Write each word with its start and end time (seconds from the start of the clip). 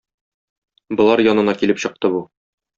Болар 1.01 1.23
янына 1.27 1.57
килеп 1.61 1.85
чыкты 1.87 2.13
бу. 2.17 2.27